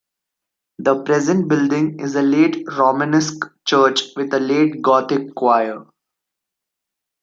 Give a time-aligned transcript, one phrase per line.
[0.79, 5.85] The present building is a late Romanesque church with a late gothic quire.